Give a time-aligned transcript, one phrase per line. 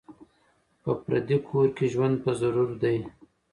[0.81, 2.97] په پردي کور کي ژوند په ضرور دی